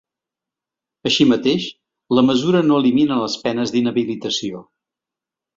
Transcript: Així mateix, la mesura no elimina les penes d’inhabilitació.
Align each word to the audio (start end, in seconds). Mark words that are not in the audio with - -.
Així 1.09 1.27
mateix, 1.31 1.67
la 2.19 2.25
mesura 2.29 2.63
no 2.71 2.81
elimina 2.85 3.21
les 3.25 3.39
penes 3.47 3.75
d’inhabilitació. 3.77 4.65